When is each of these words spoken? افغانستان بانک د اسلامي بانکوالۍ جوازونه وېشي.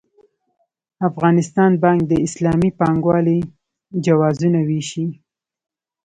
افغانستان 1.09 1.71
بانک 1.83 1.99
د 2.07 2.13
اسلامي 2.27 2.69
بانکوالۍ 2.79 3.39
جوازونه 4.05 4.59
وېشي. 4.69 5.05